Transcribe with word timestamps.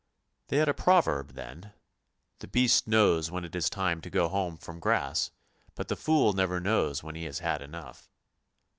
They 0.47 0.57
had 0.57 0.67
a 0.67 0.73
proverb 0.73 1.33
then," 1.33 1.73
The 2.39 2.47
beast 2.47 2.87
knows 2.87 3.29
when 3.29 3.45
it 3.45 3.55
is 3.55 3.69
time 3.69 4.01
to 4.01 4.09
go^ 4.09 4.31
home 4.31 4.57
from 4.57 4.79
grass, 4.79 5.29
but 5.75 5.89
the 5.89 5.95
fool 5.95 6.33
never 6.33 6.59
knows 6.59 7.03
when 7.03 7.13
he 7.13 7.25
has 7.25 7.37
had 7.37 7.61
enough." 7.61 8.09